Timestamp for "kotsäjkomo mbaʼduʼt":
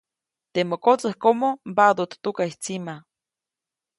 0.85-2.11